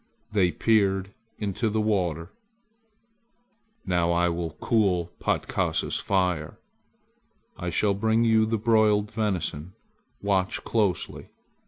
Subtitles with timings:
[0.31, 2.31] They peered into the water.
[3.85, 6.57] "Now, I will cool Patkasa's fire.
[7.55, 9.73] I shall bring you the broiled venison.
[10.19, 11.29] Watch closely.